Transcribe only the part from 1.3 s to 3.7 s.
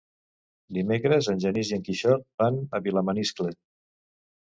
en Genís i en Quixot van a Vilamaniscle.